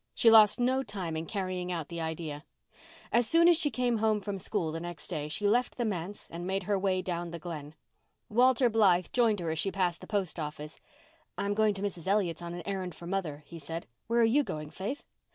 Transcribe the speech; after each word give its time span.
She 0.15 0.31
lost 0.31 0.59
no 0.59 0.81
time 0.81 1.15
in 1.15 1.27
carrying 1.27 1.71
out 1.71 1.89
the 1.89 2.01
idea. 2.01 2.43
As 3.11 3.27
soon 3.27 3.47
as 3.47 3.55
she 3.55 3.69
came 3.69 3.97
home 3.99 4.19
from 4.19 4.39
school 4.39 4.71
the 4.71 4.79
next 4.79 5.09
day 5.09 5.27
she 5.27 5.47
left 5.47 5.77
the 5.77 5.85
manse 5.85 6.27
and 6.31 6.47
made 6.47 6.63
her 6.63 6.75
way 6.79 7.03
down 7.03 7.29
the 7.29 7.37
Glen. 7.37 7.75
Walter 8.27 8.67
Blythe 8.67 9.09
joined 9.13 9.39
her 9.41 9.51
as 9.51 9.59
she 9.59 9.71
passed 9.71 10.01
the 10.01 10.07
post 10.07 10.39
office. 10.39 10.81
"I'm 11.37 11.53
going 11.53 11.75
to 11.75 11.83
Mrs. 11.83 12.07
Elliott's 12.07 12.41
on 12.41 12.55
an 12.55 12.63
errand 12.65 12.95
for 12.95 13.05
mother," 13.05 13.43
he 13.45 13.59
said. 13.59 13.85
"Where 14.07 14.21
are 14.21 14.23
you 14.23 14.43
going, 14.43 14.71
Faith?" 14.71 15.03